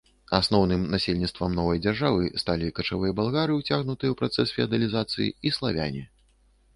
[0.35, 6.03] Асноўным насельніцтвам новай дзяржавы сталі качавыя балгары, уцягнутыя ў працэс феадалізацыі, і славяне.